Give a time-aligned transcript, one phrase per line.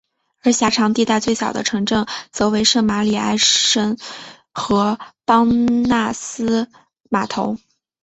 [0.41, 3.97] 而狭长地带最小的城镇则为圣玛里埃什
[4.51, 6.67] 和邦纳斯
[7.07, 7.59] 码头。